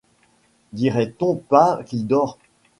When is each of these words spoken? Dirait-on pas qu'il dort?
Dirait-on 0.73 1.35
pas 1.35 1.83
qu'il 1.83 2.07
dort? 2.07 2.39